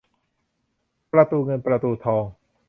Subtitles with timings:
[1.13, 2.23] ประตูเงินประตูทอง